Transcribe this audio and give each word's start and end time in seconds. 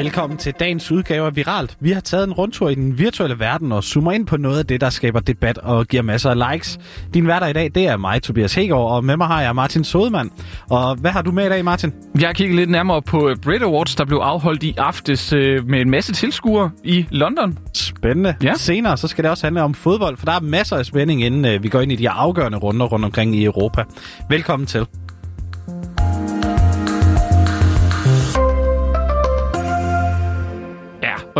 Velkommen 0.00 0.38
til 0.38 0.54
dagens 0.60 0.92
udgave 0.92 1.26
af 1.26 1.36
Viralt. 1.36 1.76
Vi 1.80 1.90
har 1.90 2.00
taget 2.00 2.24
en 2.24 2.32
rundtur 2.32 2.68
i 2.68 2.74
den 2.74 2.98
virtuelle 2.98 3.38
verden 3.38 3.72
og 3.72 3.84
zoomer 3.84 4.12
ind 4.12 4.26
på 4.26 4.36
noget 4.36 4.58
af 4.58 4.66
det, 4.66 4.80
der 4.80 4.90
skaber 4.90 5.20
debat 5.20 5.58
og 5.58 5.86
giver 5.86 6.02
masser 6.02 6.30
af 6.30 6.52
likes. 6.52 6.78
Din 7.14 7.26
værter 7.26 7.46
i 7.46 7.52
dag, 7.52 7.70
det 7.74 7.86
er 7.86 7.96
mig, 7.96 8.22
Tobias 8.22 8.54
Hegård, 8.54 8.92
og 8.92 9.04
med 9.04 9.16
mig 9.16 9.26
har 9.26 9.42
jeg 9.42 9.54
Martin 9.54 9.84
Sodemann. 9.84 10.30
Og 10.70 10.96
hvad 10.96 11.10
har 11.10 11.22
du 11.22 11.32
med 11.32 11.46
i 11.46 11.48
dag, 11.48 11.64
Martin? 11.64 11.92
Jeg 12.20 12.28
har 12.28 12.32
kigget 12.32 12.56
lidt 12.56 12.70
nærmere 12.70 13.02
på 13.02 13.34
Brit 13.42 13.62
Awards, 13.62 13.94
der 13.94 14.04
blev 14.04 14.18
afholdt 14.18 14.62
i 14.62 14.74
aftes 14.78 15.32
øh, 15.32 15.68
med 15.68 15.80
en 15.80 15.90
masse 15.90 16.12
tilskuere 16.12 16.70
i 16.84 17.06
London. 17.10 17.58
Spændende. 17.74 18.34
Ja. 18.42 18.54
Senere 18.54 18.96
så 18.96 19.08
skal 19.08 19.24
det 19.24 19.30
også 19.30 19.46
handle 19.46 19.62
om 19.62 19.74
fodbold, 19.74 20.16
for 20.16 20.26
der 20.26 20.32
er 20.32 20.40
masser 20.40 20.76
af 20.76 20.86
spænding, 20.86 21.22
inden 21.22 21.44
øh, 21.44 21.62
vi 21.62 21.68
går 21.68 21.80
ind 21.80 21.92
i 21.92 21.96
de 21.96 22.10
afgørende 22.10 22.58
runder 22.58 22.86
rundt 22.86 23.04
omkring 23.04 23.36
i 23.36 23.44
Europa. 23.44 23.84
Velkommen 24.30 24.66
til. 24.66 24.86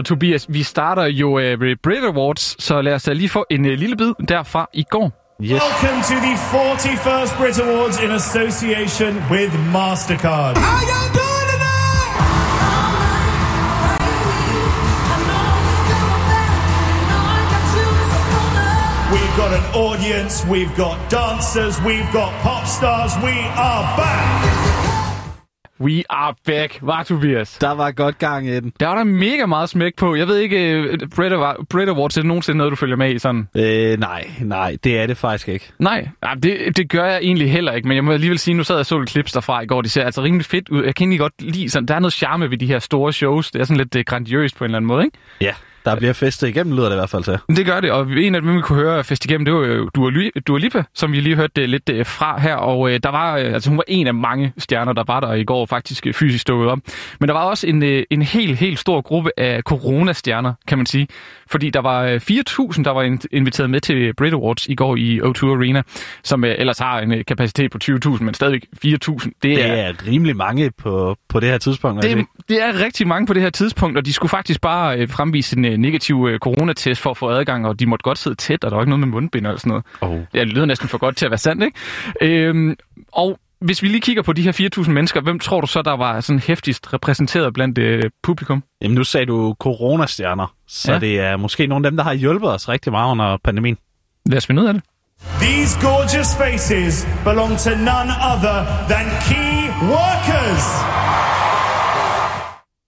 Og 0.00 0.04
Tobias, 0.06 0.46
vi 0.48 0.62
starter 0.62 1.04
jo 1.04 1.38
uh, 1.38 1.76
Brit 1.82 2.04
Awards, 2.04 2.62
så 2.64 2.82
lad 2.82 2.94
os 2.94 3.02
da 3.02 3.12
lige 3.12 3.28
få 3.28 3.44
en 3.50 3.64
uh, 3.64 3.72
lille 3.72 3.96
bid 3.96 4.12
derfra 4.28 4.68
i 4.72 4.82
går. 4.90 5.12
Yes. 5.40 5.62
Welcome 5.62 6.02
to 6.10 6.16
the 6.26 6.34
41st 6.52 7.38
Brit 7.40 7.58
Awards 7.60 7.96
in 8.04 8.10
association 8.10 9.12
with 9.30 9.50
MasterCard. 9.76 10.54
How 10.56 10.80
doing? 11.18 11.30
We've 19.14 19.36
got 19.42 19.52
an 19.60 19.66
audience, 19.86 20.34
we've 20.52 20.76
got 20.76 20.96
dancers, 21.10 21.74
we've 21.88 22.12
got 22.12 22.30
pop 22.42 22.64
stars, 22.66 23.12
we 23.24 23.34
are 23.70 23.84
back! 23.98 24.29
We 25.80 26.02
are 26.10 26.34
back, 26.46 26.78
var 26.82 27.02
Tobias. 27.02 27.58
Der 27.60 27.70
var 27.70 27.90
godt 27.90 28.18
gang 28.18 28.48
i 28.48 28.60
den. 28.60 28.72
Der 28.80 28.86
var 28.86 28.94
der 28.94 29.04
mega 29.04 29.46
meget 29.46 29.68
smæk 29.68 29.96
på. 29.96 30.14
Jeg 30.14 30.28
ved 30.28 30.38
ikke, 30.38 30.72
øh, 30.72 30.98
Brit 31.70 31.88
Awards, 31.88 32.16
er 32.16 32.20
det 32.20 32.26
nogensinde 32.28 32.58
noget, 32.58 32.70
du 32.70 32.76
følger 32.76 32.96
med 32.96 33.14
i 33.14 33.18
sådan? 33.18 33.48
Øh, 33.54 33.98
nej, 33.98 34.30
nej, 34.40 34.76
det 34.84 34.98
er 34.98 35.06
det 35.06 35.16
faktisk 35.16 35.48
ikke. 35.48 35.70
Nej, 35.78 36.08
det, 36.42 36.76
det 36.76 36.90
gør 36.90 37.04
jeg 37.04 37.18
egentlig 37.22 37.52
heller 37.52 37.72
ikke, 37.72 37.88
men 37.88 37.94
jeg 37.94 38.04
må 38.04 38.12
alligevel 38.12 38.38
sige, 38.38 38.54
nu 38.54 38.64
sad 38.64 38.76
jeg 38.76 38.86
så 38.86 38.98
lidt 38.98 39.10
clips 39.10 39.32
derfra 39.32 39.60
i 39.60 39.66
går, 39.66 39.82
de 39.82 39.88
ser 39.88 40.04
altså 40.04 40.22
rimelig 40.22 40.46
fedt 40.46 40.68
ud. 40.68 40.84
Jeg 40.84 40.94
kan 40.94 41.04
egentlig 41.04 41.20
godt 41.20 41.42
lide 41.42 41.70
sådan, 41.70 41.86
der 41.86 41.94
er 41.94 41.98
noget 41.98 42.12
charme 42.12 42.50
ved 42.50 42.58
de 42.58 42.66
her 42.66 42.78
store 42.78 43.12
shows. 43.12 43.50
Det 43.50 43.60
er 43.60 43.64
sådan 43.64 43.76
lidt 43.76 43.96
øh, 43.96 44.04
grandiøst 44.06 44.56
på 44.56 44.64
en 44.64 44.68
eller 44.68 44.76
anden 44.76 44.86
måde, 44.88 45.04
ikke? 45.04 45.18
Ja. 45.40 45.54
Der 45.84 45.96
bliver 45.96 46.12
festet 46.12 46.48
igennem, 46.48 46.76
lyder 46.76 46.88
det 46.88 46.94
i 46.94 46.98
hvert 46.98 47.10
fald 47.10 47.24
til. 47.24 47.56
Det 47.56 47.66
gør 47.66 47.80
det, 47.80 47.90
og 47.90 48.06
en 48.10 48.34
af 48.34 48.42
dem, 48.42 48.56
vi 48.56 48.60
kunne 48.60 48.78
høre 48.78 49.04
fest 49.04 49.24
igennem, 49.24 49.44
det 49.44 49.54
var 49.54 49.66
jo 49.66 49.88
Dua 50.46 50.58
Lipa, 50.58 50.82
som 50.94 51.12
vi 51.12 51.20
lige 51.20 51.36
hørte 51.36 51.66
lidt 51.66 51.88
øh, 51.88 52.06
fra 52.06 52.40
her, 52.40 52.54
og 52.54 52.90
øh, 52.90 53.00
der 53.02 53.10
var, 53.10 53.36
øh, 53.36 53.54
altså 53.54 53.68
hun 53.70 53.76
var 53.76 53.84
en 53.88 54.06
af 54.06 54.14
mange 54.14 54.52
stjerner, 54.58 54.92
der 54.92 55.04
var 55.06 55.20
der 55.20 55.32
i 55.32 55.44
går 55.44 55.66
faktisk 55.66 56.06
fysisk 56.14 56.42
stået 56.42 56.68
op. 56.68 56.78
Men 57.20 57.28
der 57.28 57.34
var 57.34 57.44
også 57.44 57.66
en, 57.66 57.82
en 58.10 58.22
helt, 58.22 58.58
helt 58.58 58.78
stor 58.78 59.00
gruppe 59.00 59.30
af 59.36 59.62
coronastjerner, 59.62 60.54
kan 60.66 60.78
man 60.78 60.86
sige, 60.86 61.08
fordi 61.50 61.70
der 61.70 61.80
var 61.80 62.06
4.000, 62.06 62.82
der 62.82 62.90
var 62.90 63.18
inviteret 63.32 63.70
med 63.70 63.80
til 63.80 64.14
Brit 64.14 64.32
Awards 64.32 64.66
i 64.66 64.74
går 64.74 64.96
i 64.96 65.20
O2 65.20 65.46
Arena, 65.46 65.82
som 66.24 66.44
ellers 66.44 66.78
har 66.78 67.00
en 67.00 67.24
kapacitet 67.24 67.70
på 67.70 67.78
20.000, 67.84 68.22
men 68.22 68.34
stadigvæk 68.34 68.66
4.000. 68.84 68.90
Det, 68.90 69.32
det 69.42 69.64
er, 69.64 69.72
er 69.72 69.92
rimelig 70.06 70.36
mange 70.36 70.70
på, 70.70 71.16
på 71.28 71.40
det 71.40 71.48
her 71.48 71.58
tidspunkt. 71.58 72.02
Det, 72.02 72.26
det 72.48 72.62
er 72.62 72.80
rigtig 72.84 73.06
mange 73.06 73.26
på 73.26 73.34
det 73.34 73.42
her 73.42 73.50
tidspunkt, 73.50 73.98
og 73.98 74.06
de 74.06 74.12
skulle 74.12 74.30
faktisk 74.30 74.60
bare 74.60 75.08
fremvise 75.08 75.56
en 75.56 75.64
negativ 75.76 76.26
øh, 76.30 76.38
coronatest 76.38 77.00
for 77.00 77.10
at 77.10 77.16
få 77.16 77.30
adgang, 77.30 77.66
og 77.66 77.80
de 77.80 77.86
måtte 77.86 78.02
godt 78.02 78.18
sidde 78.18 78.36
tæt, 78.36 78.64
og 78.64 78.70
der 78.70 78.76
var 78.76 78.82
ikke 78.82 78.90
noget 78.90 79.00
med 79.00 79.08
mundbind 79.08 79.46
eller 79.46 79.58
sådan 79.58 79.70
noget. 79.70 79.84
Oh. 80.00 80.20
Ja, 80.34 80.40
det 80.40 80.48
lyder 80.48 80.66
næsten 80.66 80.88
for 80.88 80.98
godt 80.98 81.16
til 81.16 81.24
at 81.24 81.30
være 81.30 81.38
sandt, 81.38 81.64
ikke? 81.64 82.46
Øhm, 82.48 82.76
og 83.12 83.38
hvis 83.60 83.82
vi 83.82 83.88
lige 83.88 84.00
kigger 84.00 84.22
på 84.22 84.32
de 84.32 84.42
her 84.42 84.70
4.000 84.76 84.90
mennesker, 84.90 85.20
hvem 85.20 85.38
tror 85.38 85.60
du 85.60 85.66
så, 85.66 85.82
der 85.82 85.96
var 85.96 86.20
sådan 86.20 86.40
hæftigst 86.40 86.92
repræsenteret 86.92 87.52
blandt 87.52 87.78
øh, 87.78 88.02
publikum? 88.22 88.62
Jamen 88.82 88.94
nu 88.94 89.04
sagde 89.04 89.26
du 89.26 89.54
coronastjerner, 89.58 90.54
så 90.68 90.92
ja. 90.92 90.98
det 90.98 91.20
er 91.20 91.36
måske 91.36 91.66
nogle 91.66 91.86
af 91.86 91.90
dem, 91.90 91.96
der 91.96 92.04
har 92.04 92.14
hjulpet 92.14 92.54
os 92.54 92.68
rigtig 92.68 92.92
meget 92.92 93.10
under 93.10 93.36
pandemien. 93.44 93.78
Lad 94.26 94.36
os 94.36 94.46
finde 94.46 94.62
ud 94.62 94.66
af 94.66 94.74
det. 94.74 94.82
These 95.40 95.80
gorgeous 95.80 96.36
faces 96.36 97.06
belong 97.24 97.58
to 97.58 97.70
none 97.70 98.10
other 98.32 98.64
than 98.88 99.06
key 99.28 99.68
workers. 99.82 101.29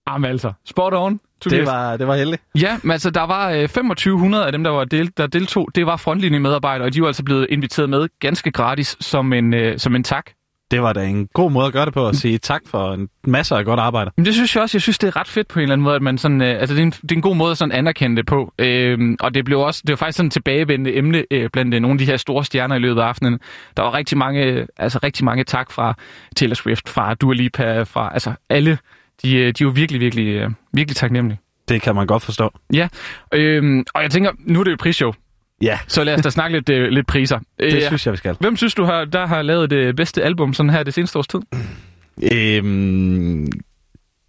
Jamen 0.09 0.29
altså, 0.29 0.53
spot 0.65 0.93
on. 0.93 1.19
Tobias. 1.41 1.59
Det 1.59 1.67
var, 1.67 1.97
det 1.97 2.07
var 2.07 2.15
heldigt. 2.15 2.41
Ja, 2.61 2.77
men 2.83 2.91
altså, 2.91 3.09
der 3.09 3.21
var 3.21 3.49
øh, 3.49 3.61
2500 3.61 4.45
af 4.45 4.51
dem, 4.51 4.63
der, 4.63 4.71
var 4.71 4.85
del, 4.85 5.11
der 5.17 5.27
deltog. 5.27 5.69
Det 5.75 5.85
var 5.85 5.97
frontlinjemedarbejdere, 5.97 6.87
og 6.87 6.93
de 6.93 7.01
var 7.01 7.07
altså 7.07 7.23
blevet 7.23 7.47
inviteret 7.49 7.89
med 7.89 8.07
ganske 8.19 8.51
gratis 8.51 8.97
som 8.99 9.33
en, 9.33 9.53
øh, 9.53 9.79
som 9.79 9.95
en 9.95 10.03
tak. 10.03 10.25
Det 10.71 10.81
var 10.81 10.93
da 10.93 11.05
en 11.05 11.27
god 11.27 11.51
måde 11.51 11.65
at 11.65 11.73
gøre 11.73 11.85
det 11.85 11.93
på, 11.93 12.07
at 12.07 12.15
sige 12.15 12.37
tak 12.37 12.61
for 12.67 12.93
en 12.93 13.09
masse 13.23 13.55
af 13.55 13.65
godt 13.65 13.79
arbejde. 13.79 14.11
Men 14.17 14.25
det 14.25 14.33
synes 14.33 14.55
jeg 14.55 14.63
også. 14.63 14.75
Jeg 14.75 14.81
synes, 14.81 14.97
det 14.97 15.07
er 15.07 15.15
ret 15.15 15.27
fedt 15.27 15.47
på 15.47 15.59
en 15.59 15.63
eller 15.63 15.73
anden 15.73 15.83
måde, 15.83 15.95
at 15.95 16.01
man 16.01 16.17
sådan, 16.17 16.41
øh, 16.41 16.59
altså 16.59 16.75
det 16.75 16.81
er, 16.81 16.85
en, 16.85 16.91
det 16.91 17.11
er 17.11 17.15
en 17.15 17.21
god 17.21 17.35
måde 17.35 17.51
at 17.51 17.57
sådan 17.57 17.71
anerkende 17.71 18.17
det 18.17 18.25
på. 18.25 18.53
Øh, 18.59 19.17
og 19.19 19.33
det 19.33 19.45
blev 19.45 19.59
også, 19.59 19.81
det 19.87 19.89
var 19.89 19.95
faktisk 19.95 20.17
sådan 20.17 20.27
et 20.27 20.33
tilbagevendende 20.33 20.97
emne 20.97 21.25
øh, 21.31 21.49
blandt 21.53 21.73
øh, 21.73 21.81
nogle 21.81 21.93
af 21.93 21.97
de 21.97 22.05
her 22.05 22.17
store 22.17 22.45
stjerner 22.45 22.75
i 22.75 22.79
løbet 22.79 23.01
af 23.01 23.05
aftenen. 23.05 23.39
Der 23.77 23.83
var 23.83 23.93
rigtig 23.93 24.17
mange, 24.17 24.67
altså 24.77 24.99
rigtig 25.03 25.25
mange 25.25 25.43
tak 25.43 25.71
fra 25.71 25.93
Taylor 26.35 26.55
Swift, 26.55 26.89
fra 26.89 27.13
Dua 27.13 27.33
Lipa, 27.33 27.83
fra 27.83 28.09
altså 28.13 28.33
alle 28.49 28.77
de, 29.23 29.35
øh, 29.35 29.45
de 29.45 29.47
er 29.47 29.53
jo 29.61 29.69
virkelig, 29.69 30.01
virkelig, 30.01 30.27
øh, 30.27 30.49
virkelig 30.73 30.95
taknemmelige. 30.95 31.39
Det 31.67 31.81
kan 31.81 31.95
man 31.95 32.07
godt 32.07 32.23
forstå. 32.23 32.53
Ja, 32.73 32.87
øhm, 33.33 33.83
og 33.93 34.03
jeg 34.03 34.11
tænker, 34.11 34.31
nu 34.39 34.59
er 34.59 34.63
det 34.63 34.71
jo 34.71 34.77
prisshow. 34.79 35.13
Ja. 35.61 35.79
Så 35.87 36.03
lad 36.03 36.15
os 36.15 36.21
da 36.21 36.29
snakke 36.29 36.57
lidt, 36.57 36.69
øh, 36.69 36.89
lidt 36.89 37.07
priser. 37.07 37.39
Det 37.59 37.73
øh, 37.73 37.81
synes 37.81 38.05
jeg, 38.05 38.11
vi 38.11 38.17
skal. 38.17 38.35
Hvem 38.39 38.57
synes 38.57 38.73
du, 38.73 38.83
har, 38.83 39.05
der 39.05 39.25
har 39.25 39.41
lavet 39.41 39.69
det 39.69 39.95
bedste 39.95 40.23
album 40.23 40.53
sådan 40.53 40.69
her 40.69 40.83
det 40.83 40.93
seneste 40.93 41.19
års 41.19 41.27
tid? 41.27 41.39
Øhm, 42.33 43.47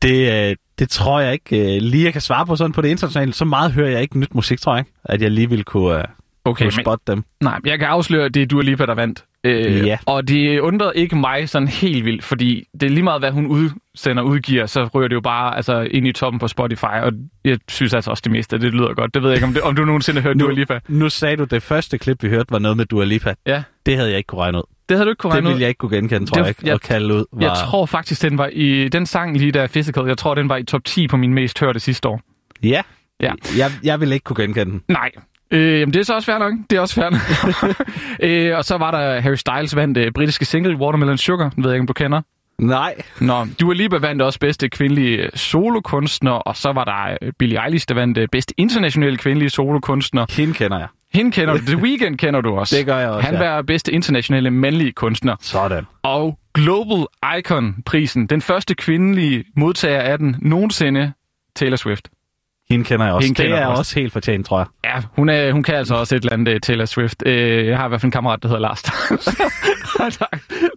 det, 0.02 0.56
det 0.78 0.88
tror 0.88 1.20
jeg 1.20 1.32
ikke 1.32 1.78
lige, 1.80 2.04
jeg 2.04 2.12
kan 2.12 2.22
svare 2.22 2.46
på 2.46 2.56
sådan 2.56 2.72
på 2.72 2.80
det 2.80 2.88
internationale. 2.88 3.32
Så 3.32 3.44
meget 3.44 3.72
hører 3.72 3.90
jeg 3.90 4.02
ikke 4.02 4.18
nyt 4.18 4.34
musik, 4.34 4.60
tror 4.60 4.76
jeg 4.76 4.84
at 5.04 5.22
jeg 5.22 5.30
lige 5.30 5.50
vil 5.50 5.64
kunne, 5.64 6.02
okay, 6.44 6.64
kunne 6.64 6.72
spotte 6.72 7.02
men, 7.08 7.16
dem. 7.16 7.24
Nej, 7.40 7.60
jeg 7.64 7.78
kan 7.78 7.88
afsløre, 7.88 8.24
at 8.24 8.34
det 8.34 8.42
er 8.42 8.46
Dua 8.46 8.62
Lipa, 8.62 8.86
der 8.86 8.94
vandt. 8.94 9.24
Øh, 9.44 9.86
ja. 9.86 9.98
Og 10.06 10.28
det 10.28 10.60
undrede 10.60 10.92
ikke 10.94 11.16
mig 11.16 11.48
sådan 11.48 11.68
helt 11.68 12.04
vildt, 12.04 12.24
fordi 12.24 12.68
det 12.72 12.82
er 12.82 12.90
lige 12.90 13.02
meget, 13.02 13.20
hvad 13.20 13.30
hun 13.30 13.46
udsender 13.46 14.22
udgiver, 14.22 14.66
så 14.66 14.88
ryger 14.94 15.08
det 15.08 15.14
jo 15.14 15.20
bare 15.20 15.56
altså, 15.56 15.80
ind 15.80 16.06
i 16.06 16.12
toppen 16.12 16.40
på 16.40 16.48
Spotify, 16.48 16.84
og 16.84 17.12
jeg 17.44 17.58
synes 17.68 17.94
altså 17.94 18.10
også 18.10 18.20
det 18.24 18.32
meste, 18.32 18.58
det 18.58 18.74
lyder 18.74 18.94
godt. 18.94 19.14
Det 19.14 19.22
ved 19.22 19.30
jeg 19.30 19.36
ikke, 19.36 19.46
om, 19.46 19.54
det, 19.54 19.62
om 19.62 19.76
du 19.76 19.84
nogensinde 19.84 20.20
har 20.20 20.28
hørt 20.28 20.36
nu, 20.38 20.44
Dua 20.44 20.54
Lipa. 20.54 20.80
Nu 20.88 21.08
sagde 21.08 21.36
du, 21.36 21.44
det 21.44 21.62
første 21.62 21.98
klip, 21.98 22.22
vi 22.22 22.28
hørte, 22.28 22.50
var 22.50 22.58
noget 22.58 22.76
med 22.76 22.86
Dua 22.86 23.04
Lipa. 23.04 23.34
Ja. 23.46 23.62
Det 23.86 23.96
havde 23.96 24.08
jeg 24.08 24.18
ikke 24.18 24.26
kunne 24.26 24.40
regne 24.40 24.58
ud. 24.58 24.62
Det 24.88 24.96
havde 24.96 25.04
du 25.04 25.10
ikke 25.10 25.18
kunne 25.20 25.32
regne 25.32 25.46
ud? 25.46 25.48
Det 25.48 25.54
ville 25.54 25.62
jeg 25.62 25.68
ikke 25.68 25.78
kunne 25.78 25.96
genkende, 25.96 26.26
tror 26.26 26.34
det, 26.34 26.42
jeg 26.42 26.48
ikke, 26.48 26.66
jeg, 26.66 26.80
kalde 26.80 27.14
ud. 27.14 27.24
Var... 27.32 27.46
Jeg 27.46 27.56
tror 27.56 27.86
faktisk, 27.86 28.22
den 28.22 28.38
var 28.38 28.46
i 28.52 28.88
den 28.88 29.06
sang 29.06 29.36
lige 29.36 29.52
der 29.52 29.66
Physical, 29.66 30.06
jeg 30.06 30.18
tror, 30.18 30.34
den 30.34 30.48
var 30.48 30.56
i 30.56 30.64
top 30.64 30.84
10 30.84 31.08
på 31.08 31.16
min 31.16 31.34
mest 31.34 31.60
hørte 31.60 31.80
sidste 31.80 32.08
år. 32.08 32.20
Ja, 32.62 32.82
ja. 33.20 33.32
Jeg, 33.58 33.70
jeg 33.82 34.00
vil 34.00 34.12
ikke 34.12 34.24
kunne 34.24 34.42
genkende 34.42 34.72
den. 34.72 34.82
Nej, 34.88 35.10
Øh, 35.54 35.80
jamen, 35.80 35.92
det 35.92 36.00
er 36.00 36.04
så 36.04 36.14
også 36.14 36.26
fair 36.26 36.38
nok. 36.38 36.52
Det 36.70 36.76
er 36.76 36.80
også 36.80 36.94
fair 36.94 37.10
øh, 38.50 38.56
og 38.58 38.64
så 38.64 38.76
var 38.78 38.90
der 38.90 39.20
Harry 39.20 39.34
Styles 39.34 39.76
vandt 39.76 39.98
øh, 39.98 40.12
britiske 40.12 40.44
single 40.44 40.76
Watermelon 40.76 41.18
Sugar. 41.18 41.48
Den 41.48 41.64
ved 41.64 41.70
jeg 41.70 41.76
ikke, 41.76 41.82
om 41.82 41.86
du 41.86 41.92
kender. 41.92 42.20
Nej. 42.58 42.94
Nå, 43.20 43.46
Dua 43.60 43.74
Lipa 43.74 43.96
vandt 43.96 44.22
også 44.22 44.38
bedste 44.38 44.68
kvindelige 44.68 45.16
øh, 45.16 45.30
solokunstner, 45.34 46.30
og 46.30 46.56
så 46.56 46.72
var 46.72 46.84
der 46.84 47.16
øh, 47.22 47.32
Billie 47.38 47.64
Eilish, 47.64 47.88
der 47.88 47.94
vandt 47.94 48.18
øh, 48.18 48.28
bedste 48.32 48.54
internationale 48.56 49.16
kvindelige 49.16 49.50
solokunstner. 49.50 50.26
Hende 50.30 50.54
kender 50.54 50.78
jeg. 50.78 50.88
Hende 51.14 51.30
kender 51.30 51.54
du. 51.54 51.66
The 51.66 51.76
Weeknd 51.76 52.18
kender 52.18 52.40
du 52.40 52.58
også. 52.58 52.76
Det 52.78 52.86
gør 52.86 52.98
jeg 52.98 53.08
også, 53.08 53.30
Han 53.30 53.38
var 53.38 53.54
ja. 53.54 53.62
bedste 53.62 53.92
internationale 53.92 54.50
mandlige 54.50 54.92
kunstner. 54.92 55.36
Sådan. 55.40 55.86
Og 56.02 56.38
Global 56.54 57.06
Icon-prisen, 57.38 58.26
den 58.26 58.40
første 58.40 58.74
kvindelige 58.74 59.44
modtager 59.56 60.00
af 60.00 60.18
den 60.18 60.36
nogensinde, 60.42 61.12
Taylor 61.56 61.76
Swift. 61.76 62.08
Hende 62.70 62.84
kender 62.84 63.06
jeg 63.06 63.14
også. 63.14 63.26
Hende 63.26 63.42
det 63.42 63.50
er 63.50 63.66
også. 63.66 63.78
også 63.78 64.00
helt 64.00 64.12
fortjent, 64.12 64.46
tror 64.46 64.58
jeg. 64.58 64.66
Ja, 64.84 65.02
hun, 65.16 65.28
er, 65.28 65.52
hun 65.52 65.62
kan 65.62 65.74
altså 65.74 65.94
også 65.94 66.16
et 66.16 66.20
eller 66.20 66.32
andet 66.32 66.62
Taylor 66.62 66.84
Swift. 66.84 67.22
Øh, 67.26 67.66
jeg 67.66 67.78
har 67.78 67.86
i 67.86 67.88
hvert 67.88 68.00
fald 68.00 68.08
en 68.08 68.12
kammerat, 68.12 68.42
der 68.42 68.48
hedder 68.48 68.60
Lars. 68.60 68.82
der, 70.18 70.26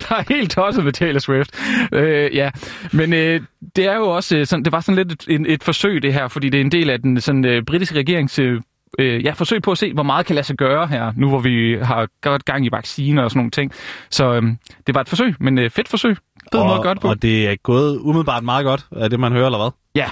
der 0.09 0.15
er 0.15 0.33
helt 0.33 0.51
tosset 0.51 0.83
med 0.83 0.93
Taylor 0.93 1.19
Swift. 1.19 1.49
Øh, 1.93 2.35
ja, 2.35 2.49
men 2.91 3.13
øh, 3.13 3.41
det 3.75 3.85
er 3.85 3.95
jo 3.95 4.09
også 4.09 4.45
sådan, 4.45 4.65
det 4.65 4.71
var 4.71 4.79
sådan 4.79 4.95
lidt 4.95 5.11
et, 5.11 5.25
et, 5.41 5.53
et 5.53 5.63
forsøg 5.63 6.03
det 6.03 6.13
her, 6.13 6.27
fordi 6.27 6.49
det 6.49 6.57
er 6.57 6.61
en 6.61 6.71
del 6.71 6.89
af 6.89 7.01
den 7.01 7.21
sådan, 7.21 7.45
øh, 7.45 7.63
britiske 7.63 7.95
regerings 7.95 8.39
øh, 8.39 8.61
ja, 8.99 9.31
forsøg 9.31 9.61
på 9.61 9.71
at 9.71 9.77
se, 9.77 9.93
hvor 9.93 10.03
meget 10.03 10.25
kan 10.25 10.35
lade 10.35 10.47
sig 10.47 10.57
gøre 10.57 10.87
her, 10.87 11.11
nu 11.15 11.29
hvor 11.29 11.39
vi 11.39 11.77
har 11.81 12.07
godt 12.21 12.45
gang 12.45 12.65
i 12.65 12.69
vacciner 12.71 13.23
og 13.23 13.31
sådan 13.31 13.39
nogle 13.39 13.51
ting. 13.51 13.71
Så 14.09 14.33
øh, 14.33 14.43
det 14.87 14.95
var 14.95 15.01
et 15.01 15.09
forsøg, 15.09 15.35
men 15.39 15.57
øh, 15.57 15.69
fedt 15.69 15.87
forsøg. 15.87 16.17
Fed 16.51 16.59
og, 16.59 16.65
måde 16.65 16.77
at 16.77 16.83
gøre 16.83 16.93
det 16.93 17.01
på. 17.01 17.09
Og 17.09 17.21
det 17.21 17.47
er 17.49 17.55
gået 17.63 17.97
umiddelbart 17.97 18.43
meget 18.43 18.65
godt, 18.65 18.85
er 18.91 19.07
det 19.07 19.19
man 19.19 19.31
hører, 19.31 19.45
eller 19.45 19.57
hvad? 19.59 19.71
Ja, 19.95 20.09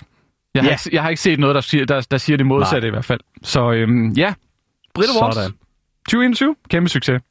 jeg 0.55 0.63
har, 0.63 0.69
ja. 0.69 0.73
ikke, 0.73 0.89
jeg 0.95 1.01
har 1.01 1.09
ikke 1.09 1.21
set 1.21 1.39
noget, 1.39 1.55
der 1.55 1.61
siger, 1.61 1.85
der, 1.85 2.07
der 2.11 2.17
siger 2.17 2.37
det 2.37 2.45
modsatte 2.45 2.79
Nej. 2.79 2.87
i 2.87 2.91
hvert 2.91 3.05
fald. 3.05 3.19
Så 3.43 3.71
øhm, 3.71 4.09
ja, 4.11 4.33
Brit 4.93 5.09
Awards 5.21 5.35
2021, 6.09 6.55
kæmpe 6.69 6.89
succes. 6.89 7.21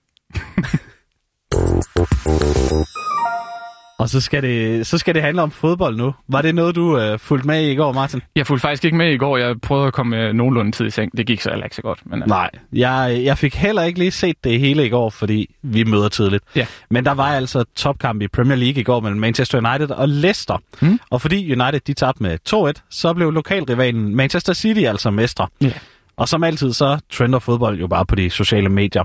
Og 4.05 4.11
så 4.11 4.21
skal, 4.21 4.43
det, 4.43 4.87
så 4.87 4.99
skal 4.99 5.15
det 5.15 5.23
handle 5.23 5.43
om 5.43 5.51
fodbold 5.51 5.97
nu. 5.97 6.15
Var 6.29 6.43
det 6.43 6.55
noget, 6.55 6.75
du 6.75 6.99
øh, 6.99 7.19
fulgte 7.19 7.47
med 7.47 7.63
i 7.63 7.73
i 7.73 7.75
går, 7.75 7.93
Martin? 7.93 8.23
Jeg 8.37 8.47
fulgte 8.47 8.61
faktisk 8.61 8.85
ikke 8.85 8.97
med 8.97 9.13
i 9.13 9.17
går. 9.17 9.37
Jeg 9.37 9.61
prøvede 9.61 9.87
at 9.87 9.93
komme 9.93 10.17
øh, 10.17 10.33
nogenlunde 10.33 10.73
tid 10.73 10.87
i 10.87 10.91
seng. 10.91 11.17
Det 11.17 11.27
gik 11.27 11.41
så 11.41 11.51
heller 11.51 11.65
ikke 11.65 11.77
så 11.77 11.83
godt. 11.83 11.99
Men, 12.05 12.23
øh, 12.23 12.29
Nej, 12.29 12.51
jeg, 12.73 13.21
jeg 13.25 13.39
fik 13.39 13.55
heller 13.55 13.83
ikke 13.83 13.99
lige 13.99 14.11
set 14.11 14.37
det 14.45 14.61
hele 14.61 14.87
i 14.87 14.89
går, 14.89 15.11
fordi 15.11 15.55
vi 15.63 15.85
møder 15.85 16.09
tidligt. 16.09 16.45
Ja. 16.57 16.67
Men 16.91 17.05
der 17.05 17.13
var 17.15 17.25
altså 17.27 17.65
topkamp 17.77 18.23
i 18.23 18.29
Premier 18.29 18.57
League 18.57 18.81
i 18.81 18.85
går 18.85 19.01
mellem 19.01 19.21
Manchester 19.21 19.69
United 19.71 19.91
og 19.91 20.09
Leicester. 20.09 20.57
Mm. 20.81 21.01
Og 21.11 21.21
fordi 21.21 21.53
United 21.53 21.81
de 21.81 21.93
tabte 21.95 22.23
med 22.23 22.39
2-1, 22.79 22.87
så 22.91 23.13
blev 23.15 23.31
lokalrivalen 23.31 24.17
Manchester 24.17 24.53
City 24.53 24.81
altså 24.81 25.11
mestre. 25.11 25.47
Ja. 25.61 25.73
Og 26.17 26.29
som 26.29 26.45
altid, 26.45 26.73
så 26.73 26.99
trender 27.13 27.39
fodbold 27.39 27.79
jo 27.79 27.87
bare 27.87 28.07
på 28.07 28.15
de 28.15 28.31
sociale 28.31 28.69
medier. 28.69 29.03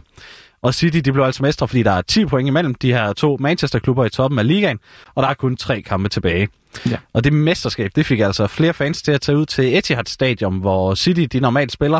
Og 0.61 0.73
City 0.73 0.97
de 0.97 1.11
blev 1.11 1.23
altså 1.23 1.43
mestre, 1.43 1.67
fordi 1.67 1.83
der 1.83 1.91
er 1.91 2.01
10 2.01 2.25
point 2.25 2.47
imellem 2.47 2.75
de 2.75 2.93
her 2.93 3.13
to 3.13 3.37
Manchester-klubber 3.39 4.05
i 4.05 4.09
toppen 4.09 4.39
af 4.39 4.47
ligaen, 4.47 4.79
og 5.15 5.23
der 5.23 5.29
er 5.29 5.33
kun 5.33 5.57
tre 5.57 5.81
kampe 5.81 6.09
tilbage. 6.09 6.47
Ja. 6.89 6.97
Og 7.13 7.23
det 7.23 7.33
mesterskab, 7.33 7.91
det 7.95 8.05
fik 8.05 8.19
altså 8.19 8.47
flere 8.47 8.73
fans 8.73 9.01
til 9.01 9.11
at 9.11 9.21
tage 9.21 9.37
ud 9.37 9.45
til 9.45 9.77
Etihad 9.77 10.05
Stadium, 10.05 10.57
hvor 10.57 10.95
City 10.95 11.21
de 11.31 11.39
normalt 11.39 11.71
spiller 11.71 11.99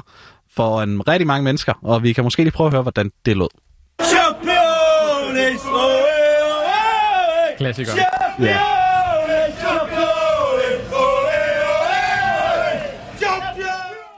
for 0.55 0.81
en 0.81 1.07
rigtig 1.07 1.27
mange 1.27 1.43
mennesker, 1.43 1.73
og 1.83 2.03
vi 2.03 2.13
kan 2.13 2.23
måske 2.23 2.43
lige 2.43 2.51
prøve 2.51 2.67
at 2.67 2.73
høre, 2.73 2.81
hvordan 2.81 3.11
det 3.25 3.37
lød. 3.37 3.47
Champions! 4.01 5.61
Klassiker. 7.57 7.91
Ja. 8.39 8.78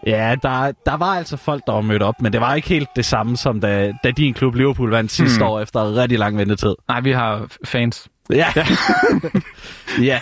Ja, 0.07 0.35
der, 0.43 0.71
der 0.85 0.97
var 0.97 1.05
altså 1.17 1.37
folk, 1.37 1.63
der 1.67 1.73
var 1.73 1.81
mødt 1.81 2.01
op, 2.03 2.21
men 2.21 2.33
det 2.33 2.41
var 2.41 2.53
ikke 2.55 2.67
helt 2.69 2.89
det 2.95 3.05
samme, 3.05 3.37
som 3.37 3.59
da, 3.61 3.93
da 4.03 4.11
din 4.11 4.33
klub 4.33 4.55
Liverpool 4.55 4.89
vandt 4.89 5.11
sidste 5.11 5.37
Hmm. 5.37 5.47
år 5.47 5.59
efter 5.59 5.95
rigtig 5.97 6.19
lang 6.19 6.37
ventetid. 6.37 6.75
Nej, 6.87 7.01
vi 7.01 7.11
har 7.11 7.47
fans. 7.65 8.07
Ja. 8.33 8.47
ja. 10.01 10.19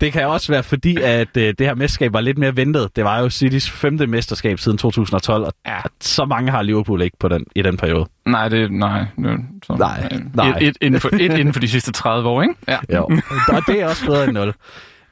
Det 0.00 0.12
kan 0.12 0.26
også 0.26 0.52
være 0.52 0.62
fordi, 0.62 0.96
at 1.02 1.36
øh, 1.36 1.54
det 1.58 1.66
her 1.66 1.74
mesterskab 1.74 2.12
var 2.12 2.20
lidt 2.20 2.38
mere 2.38 2.56
ventet. 2.56 2.96
Det 2.96 3.04
var 3.04 3.18
jo 3.20 3.30
Citys 3.30 3.70
femte 3.70 4.06
mesterskab 4.06 4.58
siden 4.58 4.78
2012, 4.78 5.44
og 5.44 5.52
Ja. 5.66 5.78
så 6.00 6.24
mange 6.24 6.50
har 6.50 6.62
Liverpool 6.62 7.02
ikke 7.02 7.16
på 7.20 7.28
den, 7.28 7.44
i 7.54 7.62
den 7.62 7.76
periode. 7.76 8.06
Nej, 8.26 8.48
det 8.48 8.72
nej. 8.72 8.98
Det, 9.16 9.40
så, 9.66 9.72
Nej, 9.78 10.18
nej. 10.34 10.48
Et, 10.60 10.66
et, 10.68 10.76
inden 10.80 11.00
for, 11.00 11.08
et 11.12 11.20
inden 11.20 11.52
for 11.52 11.60
de 11.60 11.68
sidste 11.68 11.92
30 11.92 12.28
år, 12.28 12.42
ikke? 12.42 12.54
Ja. 12.68 12.78
Jo. 12.96 13.02
og 13.48 13.62
det 13.66 13.80
er 13.82 13.86
også 13.88 14.06
bedre 14.06 14.24
end 14.24 14.32
0. 14.32 14.54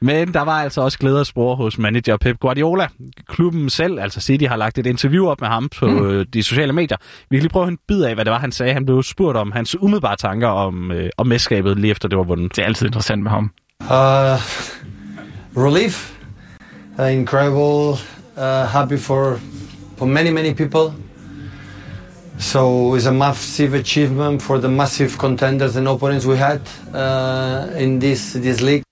Men 0.01 0.33
der 0.33 0.41
var 0.41 0.61
altså 0.61 0.81
også 0.81 0.99
glæde 0.99 1.19
at 1.19 1.27
spore 1.27 1.55
hos 1.55 1.77
manager 1.77 2.17
Pep 2.17 2.39
Guardiola. 2.39 2.87
Klubben 3.27 3.69
selv, 3.69 3.99
altså 3.99 4.21
City, 4.21 4.45
har 4.45 4.55
lagt 4.55 4.77
et 4.77 4.85
interview 4.85 5.27
op 5.27 5.41
med 5.41 5.49
ham 5.49 5.69
på 5.79 5.87
mm. 5.87 6.25
de 6.33 6.43
sociale 6.43 6.73
medier. 6.73 6.97
Vi 7.29 7.37
kan 7.37 7.41
lige 7.41 7.49
prøve 7.49 7.63
at 7.63 7.71
en 7.71 7.77
bid 7.87 8.03
af, 8.03 8.15
hvad 8.15 8.25
det 8.25 8.31
var, 8.31 8.39
han 8.39 8.51
sagde. 8.51 8.73
Han 8.73 8.85
blev 8.85 9.03
spurgt 9.03 9.37
om 9.37 9.51
hans 9.51 9.75
umiddelbare 9.81 10.15
tanker 10.15 10.47
om, 10.47 10.91
øh, 10.91 11.09
om 11.17 11.27
mesterskabet 11.27 11.79
lige 11.79 11.91
efter 11.91 12.07
det 12.07 12.17
var 12.17 12.23
vundet. 12.23 12.55
Det 12.55 12.61
er 12.61 12.65
altid 12.65 12.85
interessant 12.85 13.23
med 13.23 13.31
ham. 13.31 13.51
Uh, 13.81 14.39
relief, 15.57 16.11
uh, 16.99 17.13
incredible, 17.13 17.99
uh, 18.37 18.67
happy 18.69 18.97
for 18.99 19.39
for 19.97 20.05
many 20.05 20.29
many 20.29 20.53
people. 20.53 20.93
So 22.39 22.95
it's 22.95 23.07
a 23.07 23.11
massive 23.11 23.73
achievement 23.73 24.41
for 24.41 24.57
the 24.57 24.67
massive 24.67 25.09
contenders 25.17 25.75
and 25.75 25.87
opponents 25.87 26.25
we 26.25 26.37
had 26.37 26.59
uh, 26.93 27.81
in 27.81 27.99
this 27.99 28.33
this 28.33 28.61
league. 28.61 28.83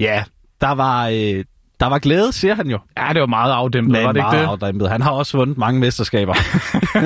Ja, 0.00 0.24
der 0.60 0.74
var, 0.74 1.06
øh, 1.08 1.44
der 1.80 1.86
var 1.86 1.98
glæde, 1.98 2.32
siger 2.32 2.54
han 2.54 2.66
jo. 2.66 2.78
Ja, 2.98 3.08
det 3.12 3.20
var 3.20 3.26
meget 3.26 3.52
afdæmpet, 3.52 3.92
Men 3.92 4.04
var 4.04 4.12
det 4.12 4.18
ikke 4.18 4.22
meget 4.24 4.38
det? 4.40 4.46
afdæmpet. 4.46 4.90
Han 4.90 5.02
har 5.02 5.10
også 5.10 5.36
vundet 5.36 5.58
mange 5.58 5.80
mesterskaber. 5.80 6.34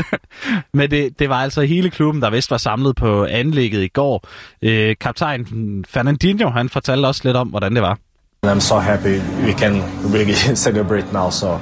Men 0.76 0.90
det, 0.90 1.18
det 1.18 1.28
var 1.28 1.36
altså 1.36 1.62
hele 1.62 1.90
klubben, 1.90 2.22
der 2.22 2.30
vist 2.30 2.50
var 2.50 2.56
samlet 2.56 2.96
på 2.96 3.24
anlægget 3.24 3.82
i 3.82 3.88
går. 3.88 4.26
Øh, 4.62 4.96
kaptajn 5.00 5.84
Fernandinho, 5.88 6.50
han 6.50 6.68
fortalte 6.68 7.06
også 7.06 7.20
lidt 7.24 7.36
om, 7.36 7.48
hvordan 7.48 7.74
det 7.74 7.82
var. 7.82 7.98
I'm 8.46 8.60
so 8.60 8.78
happy 8.78 9.18
we 9.46 9.52
can 9.52 9.72
really 10.14 10.32
celebrate 10.66 11.12
now. 11.12 11.30
So 11.30 11.58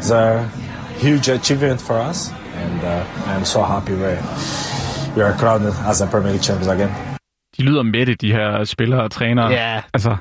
it's 0.00 0.14
a 0.14 0.42
huge 1.02 1.32
achievement 1.32 1.80
for 1.80 2.10
us, 2.10 2.34
and 2.64 2.82
uh, 2.82 3.36
I'm 3.36 3.44
so 3.44 3.62
happy 3.62 3.92
we 3.92 4.12
we 5.16 5.24
are 5.24 5.38
crowned 5.38 5.72
as 5.88 6.00
a 6.02 6.06
Premier 6.06 6.28
League 6.30 6.42
champions 6.42 6.68
again. 6.68 6.90
De 7.58 7.62
lyder 7.62 7.82
mætte, 7.82 8.14
de 8.14 8.32
her 8.32 8.64
spillere 8.64 9.02
og 9.02 9.10
trænere. 9.10 9.50
Ja, 9.50 9.82
Altså, 9.94 10.16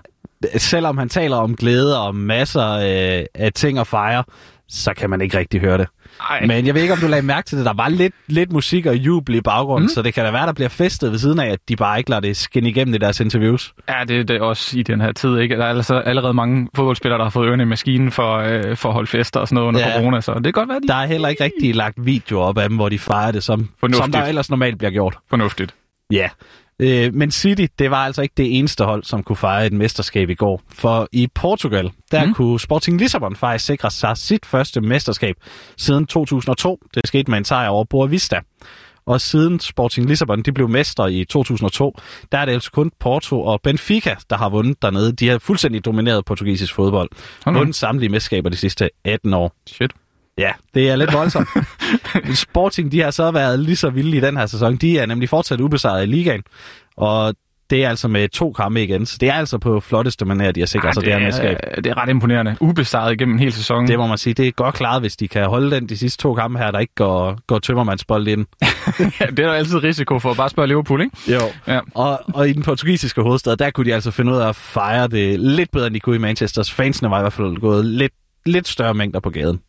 selvom 0.58 0.98
han 0.98 1.10
taler 1.10 1.36
om 1.38 1.56
glæde 1.56 2.02
og 2.02 2.16
masser 2.16 2.72
øh, 2.72 3.26
af 3.36 3.54
ting 3.56 3.78
at 3.80 3.88
fejre, 3.88 4.24
så 4.70 4.94
kan 4.98 5.10
man 5.10 5.22
ikke 5.22 5.38
rigtig 5.38 5.62
høre 5.62 5.78
det. 5.78 5.88
ej. 6.30 6.46
Men 6.46 6.66
jeg 6.66 6.74
ved 6.76 6.82
ikke, 6.82 6.94
om 6.94 7.00
du 7.00 7.08
lagde 7.08 7.26
mærke 7.26 7.46
til 7.48 7.58
det. 7.58 7.66
Der 7.66 7.74
var 7.74 7.90
lidt, 7.90 8.14
lidt 8.28 8.52
musik 8.52 8.86
og 8.86 8.96
jubel 8.96 9.36
i 9.36 9.42
baggrunden, 9.42 9.86
mm. 9.86 9.90
så 9.94 10.02
det 10.02 10.14
kan 10.14 10.26
da 10.26 10.32
være, 10.32 10.46
der 10.46 10.54
bliver 10.54 10.70
festet 10.70 11.12
ved 11.12 11.20
siden 11.20 11.40
af, 11.40 11.50
at 11.52 11.60
de 11.70 11.76
bare 11.76 11.98
ikke 11.98 12.10
lader 12.10 12.20
det 12.20 12.38
skinne 12.38 12.70
igennem 12.70 12.96
i 12.96 12.98
deres 12.98 13.20
interviews. 13.20 13.74
Ja, 13.90 14.04
det, 14.08 14.28
det 14.28 14.36
er 14.36 14.42
også 14.42 14.80
i 14.80 14.84
den 14.84 15.02
her 15.02 15.12
tid, 15.12 15.38
ikke? 15.40 15.56
Der 15.58 15.64
er 15.66 15.70
altså 15.70 15.96
allerede 15.96 16.34
mange 16.34 16.68
fodboldspillere, 16.76 17.18
der 17.18 17.26
har 17.26 17.30
fået 17.30 17.48
ørerne 17.48 17.64
i 17.64 17.66
maskinen 17.66 18.12
for, 18.12 18.36
øh, 18.38 18.76
for 18.78 18.90
at 18.90 18.94
holde 18.94 19.08
fester 19.08 19.40
og 19.40 19.48
sådan 19.48 19.56
noget 19.56 19.68
under 19.68 19.80
Ja. 19.80 19.98
corona, 20.00 20.22
så 20.22 20.34
det 20.34 20.44
kan 20.44 20.54
godt 20.54 20.70
være, 20.70 20.80
de 20.80 20.88
Der 20.88 20.96
er 20.96 21.06
heller 21.08 21.28
ikke 21.28 21.44
rigtig 21.44 21.76
lagt 21.76 22.06
videoer 22.06 22.44
op 22.46 22.58
af 22.58 22.70
dem, 22.70 22.76
hvor 22.76 22.90
de 22.90 23.00
fejrer 23.00 23.32
det, 23.32 23.44
som, 23.44 23.70
Fornuftigt. 23.80 24.04
som 24.04 24.12
der 24.12 24.26
ellers 24.26 24.50
normalt 24.50 24.78
bliver 24.78 24.92
gjort. 24.92 25.18
fornuftigt. 25.30 25.74
Ja. 26.12 26.30
Øh, 26.80 27.14
men 27.14 27.32
City, 27.32 27.66
det 27.80 27.92
var 27.92 28.06
altså 28.06 28.22
ikke 28.22 28.34
det 28.38 28.58
eneste 28.58 28.84
hold, 28.84 29.04
som 29.04 29.24
kunne 29.24 29.36
fejre 29.36 29.66
et 29.66 29.74
mesterskab 29.74 30.30
i 30.30 30.36
går. 30.36 30.62
For 30.70 31.08
i 31.12 31.28
Portugal, 31.36 31.92
der 32.12 32.26
mm. 32.26 32.34
kunne 32.34 32.60
Sporting 32.60 33.00
Lissabon 33.00 33.36
faktisk 33.36 33.66
sikre 33.66 33.92
sig 33.92 34.18
sit 34.18 34.46
første 34.46 34.82
mesterskab 34.82 35.36
siden 35.78 36.06
2002. 36.06 36.80
Det 36.96 37.08
skete 37.08 37.32
med 37.32 37.38
en 37.38 37.46
sejr 37.46 37.70
over 37.70 37.84
Boa 37.84 38.08
Vista. 38.08 38.40
Og 39.06 39.22
siden 39.22 39.60
Sporting 39.60 40.08
Lissabon 40.08 40.42
de 40.42 40.52
blev 40.52 40.70
mestre 40.70 41.14
i 41.14 41.26
2002, 41.26 41.98
der 42.32 42.38
er 42.38 42.46
det 42.46 42.52
altså 42.52 42.72
kun 42.72 42.92
Porto 43.00 43.42
og 43.44 43.62
Benfica, 43.62 44.16
der 44.30 44.38
har 44.38 44.50
vundet 44.50 44.82
dernede. 44.82 45.12
De 45.12 45.28
har 45.28 45.40
fuldstændig 45.40 45.86
domineret 45.86 46.26
portugisisk 46.26 46.74
fodbold. 46.76 47.10
Nu. 47.46 47.54
Vundet 47.54 47.76
samtlige 47.76 48.10
mesterskaber 48.10 48.50
de 48.50 48.58
sidste 48.58 48.90
18 49.04 49.34
år. 49.34 49.56
Shit. 49.68 49.92
Ja, 50.38 50.52
det 50.74 50.90
er 50.90 50.96
lidt 50.96 51.14
voldsomt. 51.14 51.48
Sporting, 52.46 52.92
de 52.92 53.02
har 53.02 53.12
så 53.12 53.32
været 53.32 53.60
lige 53.60 53.76
så 53.76 53.90
vilde 53.90 54.18
i 54.18 54.20
den 54.20 54.38
her 54.38 54.46
sæson. 54.46 54.76
De 54.76 55.00
er 55.00 55.06
nemlig 55.06 55.30
fortsat 55.30 55.62
ubesejret 55.62 56.04
i 56.04 56.06
ligaen, 56.06 56.44
og 56.98 57.36
det 57.70 57.84
er 57.84 57.90
altså 57.90 58.08
med 58.08 58.30
to 58.30 58.52
kampe 58.52 58.84
igen. 58.84 59.06
Så 59.06 59.18
det 59.22 59.30
er 59.30 59.34
altså 59.34 59.58
på 59.58 59.80
flotteste 59.80 60.26
manér, 60.26 60.52
de 60.52 60.60
har 60.60 60.66
sikret 60.66 60.94
sig 60.94 61.04
det, 61.04 61.14
her 61.14 61.20
mesterskab. 61.20 61.58
er, 61.64 61.82
det 61.82 61.90
er 61.90 61.98
ret 61.98 62.10
imponerende. 62.10 62.56
Ubesejret 62.60 63.14
igennem 63.14 63.36
en 63.36 63.40
hel 63.40 63.54
sæson. 63.54 63.88
Det 63.88 64.00
må 64.00 64.08
man 64.08 64.18
sige. 64.18 64.34
Det 64.34 64.48
er 64.48 64.52
godt 64.52 64.76
klaret, 64.76 65.02
hvis 65.02 65.18
de 65.18 65.28
kan 65.28 65.46
holde 65.46 65.76
den 65.76 65.90
de 65.90 65.98
sidste 65.98 66.22
to 66.22 66.34
kampe 66.34 66.60
her, 66.60 66.72
der 66.72 66.80
ikke 66.80 66.96
går, 66.96 67.40
går 67.48 67.60
tømmermandsbold 67.60 68.28
ind. 68.28 68.46
ja, 69.20 69.26
det 69.26 69.40
er 69.40 69.48
der 69.48 69.54
altid 69.54 69.84
risiko 69.84 70.20
for. 70.20 70.34
Bare 70.34 70.50
spørge 70.50 70.68
Liverpool, 70.68 71.02
ikke? 71.02 71.18
Jo. 71.28 71.40
Ja. 71.68 71.80
Og, 71.94 72.20
og 72.34 72.50
i 72.50 72.54
den 72.54 72.64
portugisiske 72.64 73.22
hovedstad, 73.22 73.58
der 73.58 73.70
kunne 73.70 73.86
de 73.86 73.94
altså 73.94 74.12
finde 74.12 74.32
ud 74.32 74.38
af 74.38 74.50
at 74.50 74.56
fejre 74.56 75.08
det 75.08 75.40
lidt 75.40 75.72
bedre, 75.72 75.88
end 75.88 75.94
de 75.94 76.00
kunne 76.00 76.16
i 76.16 76.20
Manchester. 76.20 76.72
Fansene 76.74 77.10
var 77.10 77.20
i 77.20 77.22
hvert 77.22 77.34
fald 77.34 77.58
gået 77.58 77.86
lidt, 77.86 78.14
lidt 78.46 78.68
større 78.68 78.94
mængder 78.94 79.20
på 79.20 79.30
gaden. 79.30 79.60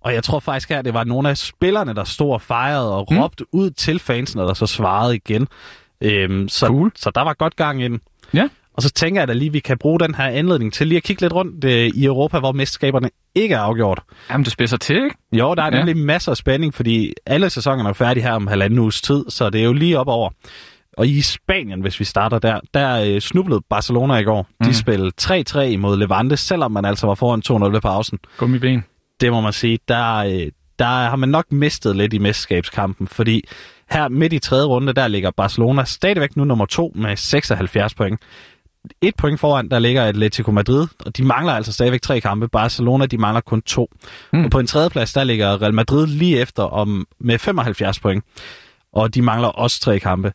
Og 0.00 0.14
jeg 0.14 0.24
tror 0.24 0.40
faktisk 0.40 0.68
her, 0.68 0.82
det 0.82 0.94
var 0.94 1.04
nogle 1.04 1.28
af 1.30 1.36
spillerne, 1.38 1.94
der 1.94 2.04
stod 2.04 2.32
og 2.32 2.42
fejrede 2.42 2.94
og 2.96 3.06
Mm. 3.10 3.18
råbte 3.20 3.44
ud 3.54 3.70
til 3.70 3.98
fansene, 3.98 4.42
der 4.42 4.54
så 4.54 4.66
svarede 4.66 5.16
igen. 5.16 5.48
Øhm, 6.00 6.48
så, 6.48 6.66
Cool. 6.66 6.92
så 6.96 7.10
der 7.14 7.22
var 7.22 7.34
godt 7.34 7.56
gang 7.56 7.80
i 7.82 7.84
den. 7.84 8.00
Ja. 8.34 8.48
Og 8.74 8.82
så 8.82 8.90
tænker 8.90 9.20
jeg 9.20 9.28
da 9.28 9.32
lige, 9.32 9.46
at 9.48 9.52
vi 9.52 9.60
kan 9.60 9.78
bruge 9.78 10.00
den 10.00 10.14
her 10.14 10.24
anledning 10.24 10.72
til 10.72 10.86
lige 10.86 10.96
at 10.96 11.02
kigge 11.02 11.22
lidt 11.22 11.32
rundt 11.32 11.64
øh, 11.64 11.86
i 11.94 12.04
Europa, 12.04 12.38
hvor 12.38 12.52
mesterskaberne 12.52 13.10
ikke 13.34 13.54
er 13.54 13.58
afgjort. 13.60 14.00
Jamen, 14.30 14.44
det 14.44 14.52
spidser 14.52 14.76
til, 14.76 14.96
ikke? 15.04 15.16
Jo, 15.32 15.54
der 15.54 15.62
er 15.62 15.70
Ja. 15.76 15.84
nemlig 15.84 15.96
masser 16.04 16.30
af 16.30 16.36
spænding, 16.36 16.74
fordi 16.74 17.12
alle 17.26 17.50
sæsonerne 17.50 17.88
er 17.88 17.92
færdige 17.92 18.24
her 18.24 18.32
om 18.32 18.46
halvanden 18.46 18.78
uges 18.78 19.02
tid, 19.02 19.24
så 19.28 19.50
det 19.50 19.60
er 19.60 19.64
jo 19.64 19.72
lige 19.72 19.98
op 19.98 20.08
over. 20.08 20.30
Og 20.96 21.06
i 21.08 21.20
Spanien, 21.22 21.80
hvis 21.80 22.00
vi 22.00 22.04
starter 22.04 22.38
der, 22.38 22.60
der 22.74 23.14
øh, 23.14 23.20
snublede 23.20 23.60
Barcelona 23.70 24.14
i 24.16 24.22
går. 24.24 24.46
De 24.62 24.66
Mm. 24.66 24.72
spillede 24.72 25.10
3-3 25.20 25.58
imod 25.60 25.96
Levante, 25.96 26.36
selvom 26.36 26.72
man 26.72 26.84
altså 26.84 27.06
var 27.06 27.14
foran 27.14 27.42
2-0 27.68 27.72
ved 27.72 27.80
pausen. 27.80 28.18
Gummiben. 28.36 28.84
Det 29.20 29.32
må 29.32 29.40
man 29.40 29.52
sige, 29.52 29.78
der, 29.88 30.16
øh, 30.16 30.50
der 30.78 30.84
har 30.86 31.16
man 31.16 31.28
nok 31.28 31.52
mistet 31.52 31.96
lidt 31.96 32.12
i 32.12 32.18
mesterskabskampen, 32.18 33.06
fordi 33.08 33.44
her 33.90 34.08
midt 34.08 34.32
i 34.32 34.38
tredje 34.38 34.64
runde, 34.66 34.92
der 34.92 35.08
ligger 35.08 35.30
Barcelona 35.36 35.84
stadigvæk 35.84 36.36
nu 36.36 36.44
nummer 36.44 36.66
to 36.66 36.92
med 36.94 37.16
76 37.16 37.94
point. 37.94 38.20
Et 39.02 39.14
point 39.16 39.40
foran, 39.40 39.68
der 39.70 39.78
ligger 39.78 40.04
Atletico 40.04 40.50
Madrid, 40.50 40.86
og 41.06 41.16
de 41.16 41.24
mangler 41.24 41.52
altså 41.52 41.72
stadigvæk 41.72 42.02
tre 42.02 42.20
kampe. 42.20 42.48
Barcelona, 42.48 43.06
de 43.06 43.18
mangler 43.18 43.40
kun 43.40 43.62
to. 43.62 43.90
Mm. 44.32 44.44
Og 44.44 44.50
på 44.50 44.58
en 44.58 44.66
tredje 44.66 44.90
plads, 44.90 45.12
der 45.12 45.24
ligger 45.24 45.62
Real 45.62 45.74
Madrid 45.74 46.06
lige 46.06 46.40
efter 46.40 46.62
om, 46.62 47.06
med 47.20 47.38
75 47.38 48.00
point. 48.00 48.24
Og 48.92 49.14
de 49.14 49.22
mangler 49.22 49.48
også 49.48 49.80
tre 49.80 49.98
kampe. 49.98 50.32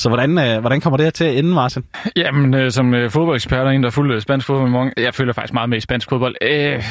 Så 0.00 0.08
hvordan, 0.08 0.38
øh, 0.38 0.60
hvordan 0.60 0.80
kommer 0.80 0.96
det 0.96 1.06
her 1.06 1.10
til 1.10 1.24
at 1.24 1.38
ende, 1.38 1.50
Martin? 1.54 1.84
Jamen, 2.16 2.54
øh, 2.54 2.70
som 2.70 2.94
øh, 2.94 3.10
fodboldekspert 3.10 3.66
og 3.66 3.74
en, 3.74 3.82
der 3.82 3.86
er 3.86 3.90
fuld 3.90 4.14
af 4.14 4.22
spansk 4.22 4.46
fodbold 4.46 4.70
med 4.70 4.78
mange, 4.78 4.92
jeg 4.96 5.14
føler 5.14 5.32
faktisk 5.32 5.54
meget 5.54 5.68
med 5.68 5.78
i 5.78 5.80
spansk 5.80 6.08
fodbold. 6.08 6.34
Øh, 6.42 6.82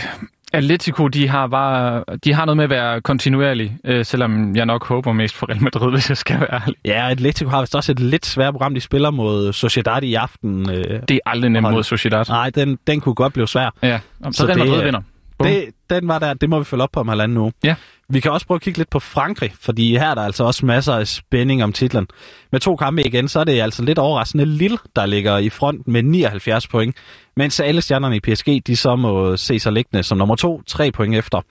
Atletico, 0.54 1.08
de 1.08 1.28
har 1.28 1.48
bare, 1.48 2.04
de 2.24 2.34
har 2.34 2.46
noget 2.46 2.58
med 2.58 2.64
at 2.64 2.70
være 2.70 3.02
kontinuerlig, 3.02 3.78
øh, 3.86 4.06
selvom 4.06 4.56
jeg 4.56 4.66
nok 4.66 4.88
håber 4.88 5.14
mest 5.14 5.36
for 5.36 5.50
Real 5.50 5.64
Madrid, 5.64 5.92
hvis 5.96 6.10
jeg 6.10 6.18
skal 6.18 6.40
være 6.40 6.54
ærlig. 6.62 6.76
Ja, 6.86 7.10
Atletico 7.12 7.50
har 7.50 7.60
vist 7.62 7.76
også 7.76 7.92
et 7.92 8.00
lidt 8.00 8.26
svært 8.26 8.54
program. 8.54 8.74
De 8.74 8.80
spiller 8.82 9.12
mod 9.12 9.54
Sociedad 9.54 10.04
i 10.04 10.14
aften. 10.14 10.70
Øh, 10.70 10.78
Det 11.08 11.12
er 11.12 11.20
aldrig 11.26 11.52
nemt 11.52 11.72
mod 11.72 11.84
Sociedad. 11.84 12.26
nej, 12.30 12.50
den, 12.50 12.78
den 12.88 13.02
kunne 13.02 13.16
godt 13.16 13.34
blive 13.34 13.48
svær. 13.48 13.70
Ja, 13.84 14.00
så, 14.24 14.32
så 14.32 14.38
Så 14.38 14.46
Real 14.46 14.58
det 14.60 14.66
Madrid 14.68 14.80
er- 14.82 14.86
vinder. 14.86 15.02
Det, 15.44 15.66
den 15.90 16.08
var 16.08 16.20
der. 16.20 16.34
Det 16.34 16.50
må 16.50 16.60
vi 16.60 16.66
følge 16.66 16.84
op 16.84 16.90
på 16.92 17.00
om 17.00 17.08
halvanden 17.08 17.38
uge. 17.38 17.52
Ja. 17.64 17.76
Vi 18.10 18.20
kan 18.20 18.32
også 18.32 18.48
prøve 18.48 18.56
at 18.56 18.62
kigge 18.62 18.78
lidt 18.78 18.90
på 18.90 19.00
Frankrig, 19.00 19.52
fordi 19.62 19.98
her 19.98 20.10
er 20.10 20.16
der 20.16 20.22
altså 20.22 20.44
også 20.44 20.66
masser 20.66 20.94
af 20.94 21.08
spænding 21.08 21.64
om 21.64 21.74
titlen. 21.74 22.08
Med 22.52 22.60
to 22.60 22.76
kampe 22.76 23.04
igen, 23.04 23.28
så 23.28 23.40
er 23.40 23.44
det 23.44 23.62
altså 23.62 23.84
lidt 23.84 24.00
overraskende 24.00 24.46
Lille, 24.46 24.78
der 24.96 25.06
ligger 25.06 25.38
i 25.38 25.50
front 25.50 25.88
med 25.88 26.04
79 26.04 26.68
point, 26.68 26.96
mens 27.38 27.60
alle 27.60 27.82
stjernerne 27.82 28.16
i 28.16 28.20
PSG, 28.20 28.68
de 28.68 28.76
så 28.76 28.96
må 28.96 29.38
se 29.38 29.60
sig 29.60 29.74
liggende 29.74 30.04
som 30.04 30.18
nummer 30.18 30.36
to, 30.36 30.62
tre 30.68 30.92
point 30.92 31.16
efter. 31.16 31.42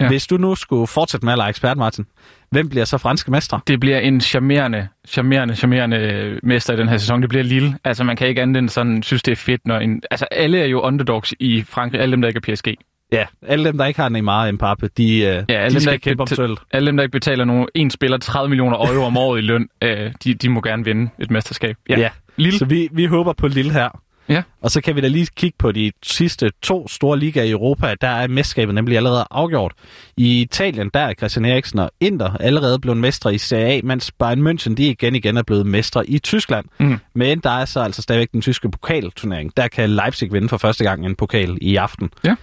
Ja. 0.00 0.08
Hvis 0.08 0.26
du 0.26 0.36
nu 0.36 0.54
skulle 0.54 0.86
fortsætte 0.86 1.26
med 1.26 1.32
at 1.32 1.38
lege 1.38 1.48
ekspert, 1.48 1.76
Martin, 1.76 2.06
hvem 2.50 2.68
bliver 2.68 2.84
så 2.84 2.98
franske 2.98 3.30
mestre? 3.30 3.60
Det 3.66 3.80
bliver 3.80 3.98
en 3.98 4.20
charmerende, 4.20 4.88
charmerende, 5.08 5.56
charmerende 5.56 6.38
mester 6.42 6.74
i 6.74 6.76
den 6.76 6.88
her 6.88 6.96
sæson. 6.96 7.20
Det 7.22 7.28
bliver 7.28 7.44
Lille. 7.44 7.78
Altså, 7.84 8.04
man 8.04 8.16
kan 8.16 8.28
ikke 8.28 8.42
andet 8.42 8.56
end 8.56 8.68
sådan 8.68 9.02
synes, 9.02 9.22
det 9.22 9.32
er 9.32 9.36
fedt, 9.36 9.60
når 9.66 9.78
en... 9.78 10.02
Altså, 10.10 10.26
alle 10.30 10.58
er 10.60 10.66
jo 10.66 10.80
underdogs 10.80 11.34
i 11.40 11.62
Frankrig, 11.62 12.00
alle 12.00 12.12
dem, 12.12 12.20
der 12.20 12.28
ikke 12.28 12.40
er 12.48 12.54
PSG. 12.54 12.66
Ja, 13.12 13.24
alle 13.42 13.64
dem, 13.64 13.78
der 13.78 13.84
ikke 13.86 14.00
har 14.00 14.08
Neymar 14.08 14.46
og 14.46 14.54
Mbappe, 14.54 14.90
de, 14.96 15.18
ja, 15.18 15.44
Ja, 15.48 15.54
alle, 15.54 15.64
de 15.64 15.64
dem, 15.64 15.72
der 15.74 15.80
skal 15.80 15.92
ikke 15.92 16.04
kæmpe 16.04 16.20
om 16.20 16.26
sølv. 16.26 16.56
alle 16.72 16.86
dem, 16.86 16.96
der 16.96 17.02
ikke 17.04 17.12
betaler 17.12 17.44
nogen, 17.44 17.68
en 17.74 17.90
spiller 17.90 18.18
30 18.18 18.48
millioner 18.48 18.76
euro 18.92 19.06
om 19.06 19.16
året 19.16 19.38
i 19.38 19.42
løn, 19.42 19.68
øh, 19.82 20.12
de, 20.24 20.34
de 20.34 20.48
må 20.48 20.60
gerne 20.60 20.84
vinde 20.84 21.10
et 21.18 21.30
mesterskab. 21.30 21.76
Ja. 21.88 22.08
Lille. 22.36 22.58
Så 22.58 22.64
vi, 22.64 22.88
vi 22.92 23.06
håber 23.06 23.32
på 23.32 23.48
Lille 23.48 23.72
her. 23.72 24.00
Ja. 24.28 24.42
Og 24.62 24.70
så 24.70 24.80
kan 24.80 24.96
vi 24.96 25.00
da 25.00 25.08
lige 25.08 25.26
kigge 25.36 25.56
på 25.58 25.72
de 25.72 25.92
sidste 26.02 26.50
to 26.62 26.88
store 26.88 27.18
ligaer 27.18 27.44
i 27.44 27.50
Europa. 27.50 27.94
Der 28.00 28.08
er 28.08 28.26
mesterskabet 28.28 28.74
nemlig 28.74 28.96
allerede 28.96 29.24
afgjort. 29.30 29.72
I 30.16 30.40
Italien, 30.40 30.90
der 30.94 31.00
er 31.00 31.14
Christian 31.14 31.44
Eriksen 31.44 31.78
og 31.78 31.90
Inter 32.00 32.36
allerede 32.40 32.78
blevet 32.78 32.96
mestre 32.98 33.34
i 33.34 33.38
Serie 33.38 33.66
A, 33.66 33.80
mens 33.84 34.12
Bayern 34.12 34.46
München 34.46 34.74
de 34.74 34.86
igen 34.88 35.14
igen 35.14 35.36
er 35.36 35.42
blevet 35.42 35.66
mestre 35.66 36.10
i 36.10 36.18
Tyskland. 36.18 36.66
Mm. 36.80 36.98
Men 37.14 37.38
der 37.38 37.50
er 37.50 37.64
så 37.64 37.80
altså 37.80 38.02
stadigvæk 38.02 38.32
den 38.32 38.40
tyske 38.42 38.70
pokalturnering. 38.70 39.56
Der 39.56 39.68
kan 39.68 39.90
Leipzig 39.90 40.32
vinde 40.32 40.48
for 40.48 40.56
første 40.56 40.84
gang 40.84 41.06
en 41.06 41.14
pokal 41.16 41.58
i 41.60 41.76
aften. 41.76 42.10
Ja. 42.24 42.34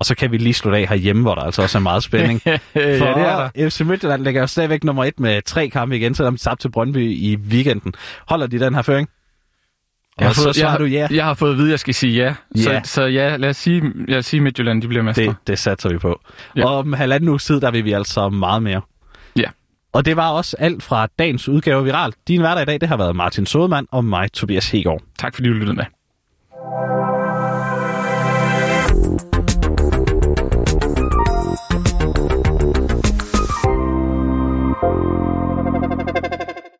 Og 0.00 0.06
så 0.06 0.14
kan 0.14 0.32
vi 0.32 0.36
lige 0.38 0.54
slutte 0.54 0.78
af 0.78 0.88
herhjemme, 0.88 1.22
hvor 1.22 1.34
der 1.34 1.42
altså 1.42 1.62
også 1.62 1.78
er 1.78 1.82
meget 1.82 2.02
spænding. 2.02 2.42
ja, 2.46 2.58
For 2.74 3.06
det 3.06 3.26
er 3.26 3.50
der. 3.56 3.68
FC 3.70 3.80
Midtjylland 3.80 4.24
ligger 4.24 4.40
jo 4.40 4.46
stadigvæk 4.46 4.84
nummer 4.84 5.04
et 5.04 5.20
med 5.20 5.42
tre 5.42 5.68
kampe 5.68 5.96
igen, 5.96 6.14
selvom 6.14 6.36
de 6.36 6.42
tabte 6.42 6.62
til 6.64 6.68
Brøndby 6.70 7.10
i 7.10 7.36
weekenden. 7.36 7.92
Holder 8.28 8.46
de 8.46 8.60
den 8.60 8.74
her 8.74 8.82
føring? 8.82 9.08
Jeg 10.18 10.26
har, 10.26 10.30
Og 10.30 10.34
så 10.34 10.42
fået, 10.42 10.58
jeg, 10.58 10.70
har, 10.70 10.78
du 10.78 10.84
ja. 10.84 11.08
jeg 11.10 11.24
har 11.24 11.34
fået 11.34 11.50
at 11.50 11.56
vide, 11.56 11.66
at 11.66 11.70
jeg 11.70 11.80
skal 11.80 11.94
sige 11.94 12.24
ja. 12.24 12.34
Ja. 12.56 12.82
Så, 12.82 12.92
så 12.92 13.02
ja, 13.02 13.36
lad 13.36 13.48
os 13.48 13.56
sige, 13.56 13.92
lad 14.08 14.18
os 14.18 14.26
sige 14.26 14.40
Midtjylland, 14.40 14.82
de 14.82 14.88
bliver 14.88 15.02
mestre. 15.02 15.22
Det, 15.22 15.36
det 15.46 15.58
satser 15.58 15.88
vi 15.88 15.98
på. 15.98 16.20
Ja. 16.56 16.60
Ja. 16.60 16.66
Og 16.66 16.78
om 16.78 16.92
halvanden 16.92 17.28
uge 17.28 17.38
tid, 17.38 17.60
der 17.60 17.70
vil 17.70 17.84
vi 17.84 17.92
altså 17.92 18.28
meget 18.28 18.62
mere. 18.62 18.80
Ja. 19.36 19.50
Og 19.92 20.04
det 20.04 20.16
var 20.16 20.30
også 20.30 20.56
alt 20.58 20.82
fra 20.82 21.08
dagens 21.18 21.48
udgave 21.48 21.84
Viral. 21.84 22.12
Din 22.28 22.40
hverdag 22.40 22.62
i 22.62 22.66
dag, 22.66 22.80
det 22.80 22.88
har 22.88 22.96
været 22.96 23.16
Martin 23.16 23.46
Sodemann 23.46 23.86
og 23.90 24.04
mig, 24.04 24.32
Tobias 24.32 24.70
Hegård. 24.70 25.02
Tak 25.18 25.34
fordi 25.34 25.48
du 25.48 25.54
lyttede 25.54 25.76
med. 25.76 25.84